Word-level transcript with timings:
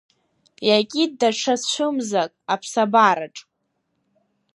Иакит 0.67 1.11
даҽа 1.19 1.55
цәымзак 1.69 2.31
аԥсабараҿ. 2.53 3.35